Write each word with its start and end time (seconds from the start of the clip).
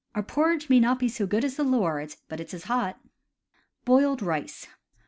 "Our 0.15 0.23
parritch 0.23 0.67
may 0.67 0.79
nae 0.79 0.95
be 0.95 1.07
sae 1.07 1.27
gude 1.27 1.45
as 1.45 1.57
the 1.57 1.63
laird's, 1.63 2.17
but 2.27 2.39
it's 2.39 2.55
as 2.55 2.63
hot!" 2.63 2.99
Boiled 3.85 4.23
Rice. 4.23 4.65